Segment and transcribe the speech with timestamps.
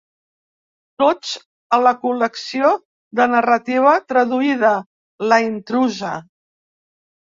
[1.03, 1.33] Tots,
[1.77, 2.71] a la col·lecció
[3.19, 4.73] de narrativa traduïda:
[5.33, 6.15] La intrusa.